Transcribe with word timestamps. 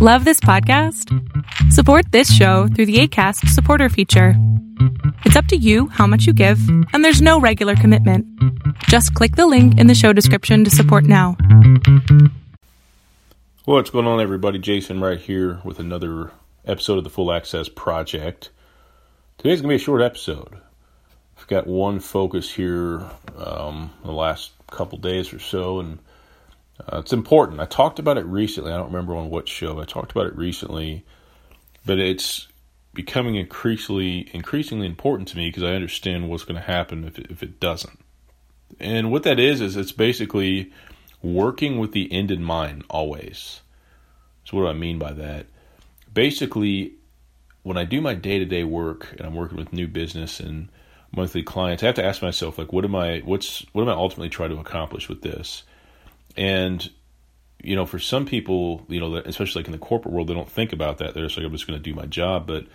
Love 0.00 0.24
this 0.24 0.38
podcast? 0.38 1.12
Support 1.72 2.12
this 2.12 2.32
show 2.32 2.68
through 2.68 2.86
the 2.86 3.00
ACAST 3.00 3.48
supporter 3.48 3.88
feature. 3.88 4.34
It's 5.24 5.34
up 5.34 5.46
to 5.46 5.56
you 5.56 5.88
how 5.88 6.06
much 6.06 6.24
you 6.24 6.32
give, 6.32 6.60
and 6.92 7.04
there's 7.04 7.20
no 7.20 7.40
regular 7.40 7.74
commitment. 7.74 8.24
Just 8.84 9.12
click 9.14 9.34
the 9.34 9.48
link 9.48 9.76
in 9.76 9.88
the 9.88 9.96
show 9.96 10.12
description 10.12 10.62
to 10.62 10.70
support 10.70 11.02
now. 11.02 11.36
What's 13.64 13.90
going 13.90 14.06
on, 14.06 14.20
everybody? 14.20 14.60
Jason 14.60 15.00
right 15.00 15.18
here 15.18 15.60
with 15.64 15.80
another 15.80 16.30
episode 16.64 16.98
of 16.98 17.02
the 17.02 17.10
Full 17.10 17.32
Access 17.32 17.68
Project. 17.68 18.50
Today's 19.38 19.60
going 19.60 19.70
to 19.70 19.78
be 19.78 19.82
a 19.82 19.84
short 19.84 20.02
episode. 20.02 20.60
I've 21.36 21.48
got 21.48 21.66
one 21.66 21.98
focus 21.98 22.48
here 22.48 23.02
um, 23.36 23.90
the 24.04 24.12
last 24.12 24.52
couple 24.70 24.98
days 24.98 25.32
or 25.32 25.40
so, 25.40 25.80
and 25.80 25.98
uh, 26.80 26.98
it's 26.98 27.12
important. 27.12 27.60
I 27.60 27.66
talked 27.66 27.98
about 27.98 28.18
it 28.18 28.26
recently. 28.26 28.72
I 28.72 28.76
don't 28.76 28.92
remember 28.92 29.16
on 29.16 29.30
what 29.30 29.48
show. 29.48 29.80
I 29.80 29.84
talked 29.84 30.12
about 30.12 30.26
it 30.26 30.36
recently, 30.36 31.04
but 31.84 31.98
it's 31.98 32.48
becoming 32.94 33.36
increasingly 33.36 34.28
increasingly 34.32 34.86
important 34.86 35.28
to 35.28 35.36
me 35.36 35.48
because 35.48 35.62
I 35.62 35.74
understand 35.74 36.28
what's 36.28 36.44
going 36.44 36.56
to 36.56 36.66
happen 36.66 37.04
if 37.04 37.18
it, 37.18 37.26
if 37.30 37.42
it 37.42 37.60
doesn't. 37.60 37.98
And 38.80 39.10
what 39.10 39.22
that 39.24 39.38
is 39.38 39.60
is 39.60 39.76
it's 39.76 39.92
basically 39.92 40.72
working 41.22 41.78
with 41.78 41.92
the 41.92 42.12
end 42.12 42.30
in 42.30 42.42
mind 42.42 42.84
always. 42.88 43.60
So 44.44 44.56
what 44.56 44.64
do 44.64 44.68
I 44.68 44.72
mean 44.72 44.98
by 44.98 45.12
that? 45.12 45.46
Basically, 46.12 46.94
when 47.62 47.76
I 47.76 47.84
do 47.84 48.00
my 48.00 48.14
day 48.14 48.38
to 48.38 48.44
day 48.44 48.64
work 48.64 49.14
and 49.18 49.22
I'm 49.22 49.34
working 49.34 49.58
with 49.58 49.72
new 49.72 49.88
business 49.88 50.40
and 50.40 50.68
monthly 51.14 51.42
clients, 51.42 51.82
I 51.82 51.86
have 51.86 51.94
to 51.96 52.04
ask 52.04 52.22
myself 52.22 52.58
like, 52.58 52.72
what 52.72 52.84
am 52.84 52.94
I? 52.94 53.20
What's 53.20 53.64
what 53.72 53.82
am 53.82 53.88
I 53.88 53.92
ultimately 53.92 54.30
trying 54.30 54.50
to 54.50 54.60
accomplish 54.60 55.08
with 55.08 55.22
this? 55.22 55.64
And 56.38 56.88
you 57.62 57.74
know, 57.74 57.84
for 57.84 57.98
some 57.98 58.24
people, 58.24 58.86
you 58.88 59.00
know, 59.00 59.16
especially 59.16 59.60
like 59.60 59.66
in 59.66 59.72
the 59.72 59.78
corporate 59.78 60.14
world, 60.14 60.28
they 60.28 60.34
don't 60.34 60.50
think 60.50 60.72
about 60.72 60.98
that. 60.98 61.12
They're 61.12 61.24
just 61.24 61.36
like, 61.36 61.44
I'm 61.44 61.52
just 61.52 61.66
going 61.66 61.78
to 61.78 61.82
do 61.82 61.94
my 61.94 62.06
job. 62.06 62.46
But 62.46 62.66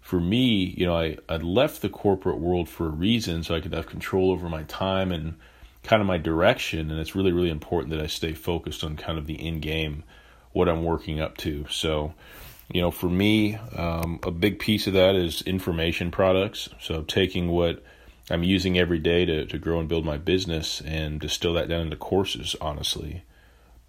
for 0.00 0.20
me, 0.20 0.74
you 0.76 0.86
know, 0.86 0.96
I, 0.96 1.16
I 1.28 1.36
left 1.36 1.82
the 1.82 1.88
corporate 1.88 2.38
world 2.38 2.68
for 2.68 2.86
a 2.86 2.90
reason 2.90 3.42
so 3.42 3.54
I 3.54 3.60
could 3.60 3.72
have 3.72 3.86
control 3.86 4.32
over 4.32 4.48
my 4.48 4.64
time 4.64 5.12
and 5.12 5.36
kind 5.84 6.02
of 6.02 6.08
my 6.08 6.18
direction. 6.18 6.90
And 6.90 6.98
it's 6.98 7.14
really, 7.14 7.32
really 7.32 7.50
important 7.50 7.90
that 7.90 8.02
I 8.02 8.08
stay 8.08 8.34
focused 8.34 8.82
on 8.82 8.96
kind 8.96 9.18
of 9.18 9.26
the 9.26 9.40
end 9.40 9.62
game, 9.62 10.02
what 10.52 10.68
I'm 10.68 10.82
working 10.82 11.20
up 11.20 11.36
to. 11.38 11.66
So, 11.70 12.12
you 12.72 12.80
know, 12.80 12.90
for 12.90 13.08
me, 13.08 13.54
um, 13.76 14.18
a 14.24 14.32
big 14.32 14.58
piece 14.58 14.88
of 14.88 14.94
that 14.94 15.14
is 15.14 15.42
information 15.42 16.10
products. 16.10 16.68
So 16.80 17.02
taking 17.02 17.48
what 17.48 17.84
I'm 18.30 18.42
using 18.42 18.78
every 18.78 18.98
day 18.98 19.24
to, 19.26 19.44
to 19.46 19.58
grow 19.58 19.80
and 19.80 19.88
build 19.88 20.04
my 20.04 20.16
business 20.16 20.80
and 20.80 21.20
distill 21.20 21.54
that 21.54 21.68
down 21.68 21.82
into 21.82 21.96
courses, 21.96 22.56
honestly. 22.60 23.22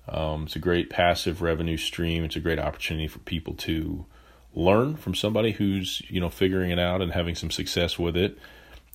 Um, 0.07 0.43
it's 0.43 0.55
a 0.55 0.59
great 0.59 0.89
passive 0.89 1.41
revenue 1.41 1.77
stream. 1.77 2.23
It's 2.23 2.35
a 2.35 2.41
great 2.41 2.59
opportunity 2.59 3.07
for 3.07 3.19
people 3.19 3.53
to 3.55 4.05
learn 4.53 4.97
from 4.97 5.15
somebody 5.15 5.51
who's, 5.51 6.01
you 6.09 6.19
know, 6.19 6.29
figuring 6.29 6.71
it 6.71 6.79
out 6.79 7.01
and 7.01 7.11
having 7.11 7.35
some 7.35 7.51
success 7.51 7.97
with 7.97 8.17
it. 8.17 8.37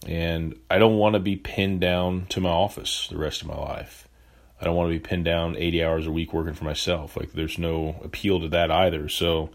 And 0.06 0.58
I 0.70 0.78
don't 0.78 0.98
want 0.98 1.14
to 1.14 1.20
be 1.20 1.36
pinned 1.36 1.80
down 1.80 2.26
to 2.30 2.40
my 2.40 2.50
office 2.50 3.08
the 3.08 3.18
rest 3.18 3.42
of 3.42 3.48
my 3.48 3.56
life. 3.56 4.08
I 4.60 4.64
don't 4.64 4.76
want 4.76 4.90
to 4.90 4.98
be 4.98 5.00
pinned 5.00 5.24
down 5.24 5.56
80 5.56 5.84
hours 5.84 6.06
a 6.06 6.12
week 6.12 6.32
working 6.32 6.54
for 6.54 6.64
myself. 6.64 7.16
Like, 7.16 7.32
there's 7.32 7.58
no 7.58 8.00
appeal 8.04 8.40
to 8.40 8.48
that 8.48 8.70
either. 8.70 9.08
So, 9.08 9.50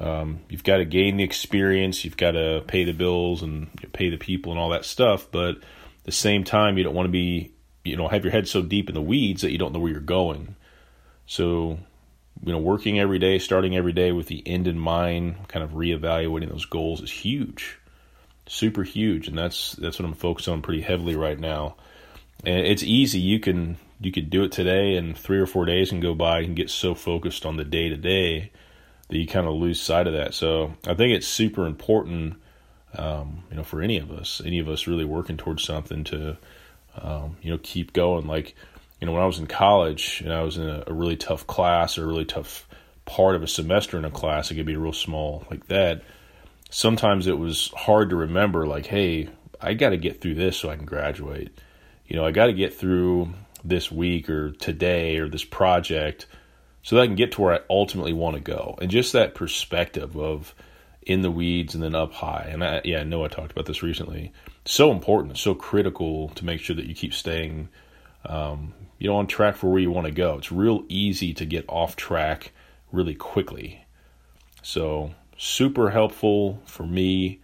um, 0.00 0.40
you've 0.48 0.64
got 0.64 0.76
to 0.76 0.84
gain 0.84 1.16
the 1.16 1.24
experience, 1.24 2.04
you've 2.04 2.16
got 2.16 2.32
to 2.32 2.62
pay 2.66 2.84
the 2.84 2.92
bills 2.92 3.42
and 3.42 3.68
pay 3.92 4.10
the 4.10 4.16
people 4.16 4.52
and 4.52 4.60
all 4.60 4.70
that 4.70 4.84
stuff. 4.84 5.26
But 5.30 5.56
at 5.56 6.04
the 6.04 6.12
same 6.12 6.44
time, 6.44 6.78
you 6.78 6.84
don't 6.84 6.94
want 6.94 7.06
to 7.06 7.12
be, 7.12 7.52
you 7.84 7.96
know, 7.96 8.08
have 8.08 8.24
your 8.24 8.32
head 8.32 8.46
so 8.46 8.62
deep 8.62 8.88
in 8.88 8.94
the 8.94 9.02
weeds 9.02 9.42
that 9.42 9.50
you 9.50 9.58
don't 9.58 9.72
know 9.72 9.80
where 9.80 9.90
you're 9.90 10.00
going. 10.00 10.54
So, 11.26 11.78
you 12.44 12.52
know, 12.52 12.58
working 12.58 13.00
every 13.00 13.18
day, 13.18 13.38
starting 13.38 13.76
every 13.76 13.92
day 13.92 14.12
with 14.12 14.28
the 14.28 14.42
end 14.46 14.68
in 14.68 14.78
mind, 14.78 15.48
kind 15.48 15.64
of 15.64 15.72
reevaluating 15.72 16.48
those 16.48 16.66
goals 16.66 17.02
is 17.02 17.10
huge, 17.10 17.78
super 18.46 18.84
huge, 18.84 19.26
and 19.26 19.36
that's 19.36 19.72
that's 19.72 19.98
what 19.98 20.06
I'm 20.06 20.14
focused 20.14 20.48
on 20.48 20.62
pretty 20.62 20.82
heavily 20.82 21.16
right 21.16 21.38
now. 21.38 21.76
And 22.44 22.64
it's 22.64 22.84
easy; 22.84 23.18
you 23.18 23.40
can 23.40 23.76
you 24.00 24.12
could 24.12 24.30
do 24.30 24.44
it 24.44 24.52
today, 24.52 24.96
and 24.96 25.18
three 25.18 25.40
or 25.40 25.46
four 25.46 25.64
days 25.64 25.90
can 25.90 25.98
go 25.98 26.14
by 26.14 26.40
and 26.40 26.54
get 26.54 26.70
so 26.70 26.94
focused 26.94 27.44
on 27.44 27.56
the 27.56 27.64
day 27.64 27.88
to 27.88 27.96
day 27.96 28.52
that 29.08 29.18
you 29.18 29.26
kind 29.26 29.46
of 29.46 29.54
lose 29.54 29.80
sight 29.80 30.06
of 30.06 30.12
that. 30.12 30.34
So 30.34 30.74
I 30.86 30.94
think 30.94 31.14
it's 31.14 31.26
super 31.26 31.66
important, 31.66 32.36
um, 32.94 33.42
you 33.50 33.56
know, 33.56 33.62
for 33.62 33.82
any 33.82 33.98
of 33.98 34.10
us, 34.10 34.42
any 34.44 34.58
of 34.58 34.68
us 34.68 34.86
really 34.86 35.04
working 35.04 35.36
towards 35.36 35.64
something 35.64 36.04
to, 36.04 36.36
um, 36.96 37.36
you 37.42 37.50
know, 37.50 37.58
keep 37.62 37.92
going. 37.92 38.26
Like, 38.26 38.54
you 39.00 39.06
know, 39.06 39.12
when 39.12 39.22
I 39.22 39.26
was 39.26 39.38
in 39.38 39.46
college 39.46 40.20
and 40.22 40.32
I 40.32 40.42
was 40.42 40.58
in 40.58 40.68
a, 40.68 40.84
a, 40.86 40.92
really 40.92 41.16
tough 41.16 41.46
class 41.46 41.96
or 41.96 42.04
a 42.04 42.06
really 42.06 42.24
tough 42.24 42.68
part 43.06 43.36
of 43.36 43.42
a 43.42 43.48
semester 43.48 43.96
in 43.96 44.04
a 44.04 44.10
class, 44.10 44.50
it 44.50 44.56
could 44.56 44.66
be 44.66 44.76
real 44.76 44.92
small 44.92 45.46
like 45.50 45.66
that. 45.68 46.02
Sometimes 46.70 47.26
it 47.26 47.38
was 47.38 47.72
hard 47.74 48.10
to 48.10 48.16
remember, 48.16 48.66
like, 48.66 48.86
hey, 48.86 49.30
I 49.58 49.72
got 49.72 49.90
to 49.90 49.96
get 49.96 50.20
through 50.20 50.34
this 50.34 50.58
so 50.58 50.68
I 50.68 50.76
can 50.76 50.84
graduate. 50.84 51.50
You 52.06 52.16
know, 52.16 52.26
I 52.26 52.30
got 52.30 52.46
to 52.46 52.52
get 52.52 52.74
through 52.74 53.32
this 53.64 53.90
week 53.90 54.28
or 54.28 54.50
today 54.50 55.18
or 55.18 55.28
this 55.28 55.44
project 55.44 56.26
so 56.88 56.96
that 56.96 57.02
I 57.02 57.06
can 57.06 57.16
get 57.16 57.32
to 57.32 57.42
where 57.42 57.52
I 57.52 57.60
ultimately 57.68 58.14
want 58.14 58.36
to 58.36 58.40
go. 58.40 58.78
And 58.80 58.90
just 58.90 59.12
that 59.12 59.34
perspective 59.34 60.16
of 60.16 60.54
in 61.02 61.20
the 61.20 61.30
weeds 61.30 61.74
and 61.74 61.84
then 61.84 61.94
up 61.94 62.14
high. 62.14 62.48
And 62.50 62.64
I, 62.64 62.80
yeah, 62.82 63.00
I 63.00 63.04
know 63.04 63.22
I 63.26 63.28
talked 63.28 63.52
about 63.52 63.66
this 63.66 63.82
recently. 63.82 64.32
So 64.64 64.90
important, 64.90 65.36
so 65.36 65.54
critical 65.54 66.30
to 66.30 66.46
make 66.46 66.60
sure 66.60 66.74
that 66.74 66.86
you 66.86 66.94
keep 66.94 67.12
staying, 67.12 67.68
um, 68.24 68.72
you 68.98 69.06
know, 69.06 69.16
on 69.16 69.26
track 69.26 69.56
for 69.56 69.68
where 69.68 69.80
you 69.80 69.90
want 69.90 70.06
to 70.06 70.12
go. 70.14 70.38
It's 70.38 70.50
real 70.50 70.82
easy 70.88 71.34
to 71.34 71.44
get 71.44 71.66
off 71.68 71.94
track 71.94 72.52
really 72.90 73.14
quickly. 73.14 73.84
So 74.62 75.12
super 75.36 75.90
helpful 75.90 76.62
for 76.64 76.86
me. 76.86 77.40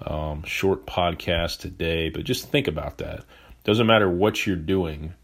Um, 0.00 0.44
short 0.44 0.86
podcast 0.86 1.58
today, 1.58 2.08
but 2.08 2.22
just 2.22 2.50
think 2.50 2.68
about 2.68 2.98
that. 2.98 3.24
Doesn't 3.64 3.88
matter 3.88 4.08
what 4.08 4.46
you're 4.46 4.54
doing 4.54 5.14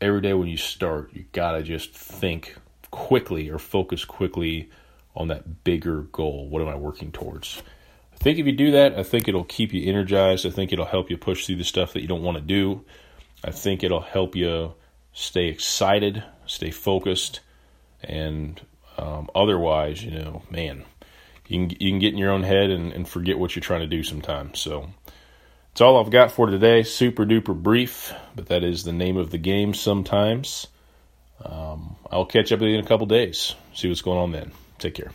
every 0.00 0.20
day 0.20 0.34
when 0.34 0.48
you 0.48 0.56
start, 0.56 1.10
you 1.12 1.24
gotta 1.32 1.62
just 1.62 1.92
think 1.94 2.56
quickly 2.90 3.50
or 3.50 3.58
focus 3.58 4.04
quickly 4.04 4.70
on 5.14 5.28
that 5.28 5.64
bigger 5.64 6.02
goal. 6.02 6.48
What 6.48 6.62
am 6.62 6.68
I 6.68 6.76
working 6.76 7.12
towards? 7.12 7.62
I 8.12 8.16
think 8.16 8.38
if 8.38 8.46
you 8.46 8.52
do 8.52 8.72
that, 8.72 8.98
I 8.98 9.02
think 9.02 9.28
it'll 9.28 9.44
keep 9.44 9.72
you 9.72 9.88
energized. 9.88 10.46
I 10.46 10.50
think 10.50 10.72
it'll 10.72 10.84
help 10.84 11.10
you 11.10 11.16
push 11.16 11.46
through 11.46 11.56
the 11.56 11.64
stuff 11.64 11.92
that 11.92 12.00
you 12.00 12.08
don't 12.08 12.22
want 12.22 12.36
to 12.36 12.42
do. 12.42 12.84
I 13.44 13.50
think 13.50 13.82
it'll 13.82 14.00
help 14.00 14.34
you 14.34 14.74
stay 15.12 15.46
excited, 15.46 16.24
stay 16.46 16.70
focused, 16.70 17.40
and 18.02 18.60
um, 18.96 19.30
otherwise, 19.34 20.02
you 20.02 20.10
know, 20.10 20.42
man, 20.50 20.84
you 21.46 21.68
can 21.68 21.76
you 21.80 21.90
can 21.90 21.98
get 21.98 22.12
in 22.12 22.18
your 22.18 22.32
own 22.32 22.42
head 22.42 22.70
and, 22.70 22.92
and 22.92 23.08
forget 23.08 23.38
what 23.38 23.54
you're 23.54 23.62
trying 23.62 23.80
to 23.80 23.86
do 23.86 24.02
sometimes. 24.02 24.58
So 24.58 24.90
that's 25.78 25.86
all 25.86 26.04
I've 26.04 26.10
got 26.10 26.32
for 26.32 26.48
today. 26.48 26.82
Super 26.82 27.24
duper 27.24 27.54
brief, 27.54 28.12
but 28.34 28.46
that 28.46 28.64
is 28.64 28.82
the 28.82 28.92
name 28.92 29.16
of 29.16 29.30
the 29.30 29.38
game 29.38 29.74
sometimes. 29.74 30.66
Um, 31.44 31.94
I'll 32.10 32.26
catch 32.26 32.50
up 32.50 32.58
with 32.58 32.70
you 32.70 32.78
in 32.78 32.84
a 32.84 32.88
couple 32.88 33.06
days. 33.06 33.54
See 33.74 33.86
what's 33.86 34.02
going 34.02 34.18
on 34.18 34.32
then. 34.32 34.50
Take 34.80 34.94
care. 34.94 35.12